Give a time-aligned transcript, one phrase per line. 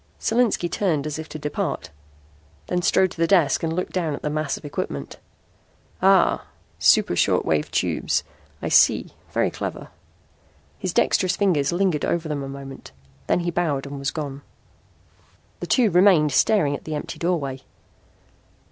[0.19, 1.91] Solinski turned as if to depart,
[2.65, 5.17] then strode to the desk and looked down at the mass of equipment.
[6.01, 6.47] "Ah,
[6.79, 8.23] super short wave tubes,
[8.63, 9.11] I see.
[9.29, 9.89] Very clever."
[10.79, 12.91] His dexterous fingers lingered over them a moment.
[13.27, 14.41] Then he bowed and was gone.
[15.59, 17.61] The two remained staring at the empty doorway.